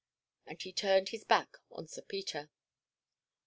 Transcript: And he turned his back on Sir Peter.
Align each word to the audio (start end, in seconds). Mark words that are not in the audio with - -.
And 0.47 0.59
he 0.59 0.73
turned 0.73 1.09
his 1.09 1.23
back 1.23 1.57
on 1.69 1.87
Sir 1.87 2.01
Peter. 2.01 2.49